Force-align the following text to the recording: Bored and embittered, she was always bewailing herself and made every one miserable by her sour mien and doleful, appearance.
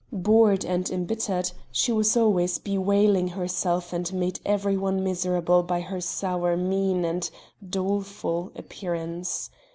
Bored 0.11 0.65
and 0.65 0.89
embittered, 0.89 1.51
she 1.71 1.91
was 1.91 2.17
always 2.17 2.57
bewailing 2.57 3.27
herself 3.27 3.93
and 3.93 4.11
made 4.11 4.39
every 4.43 4.75
one 4.75 5.03
miserable 5.03 5.61
by 5.61 5.81
her 5.81 6.01
sour 6.01 6.57
mien 6.57 7.05
and 7.05 7.29
doleful, 7.69 8.51
appearance. 8.55 9.51